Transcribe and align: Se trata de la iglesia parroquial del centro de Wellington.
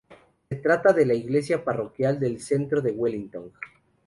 Se 0.49 0.55
trata 0.55 0.93
de 0.93 1.05
la 1.05 1.13
iglesia 1.13 1.63
parroquial 1.63 2.19
del 2.19 2.39
centro 2.39 2.81
de 2.81 2.89
Wellington. 2.91 3.53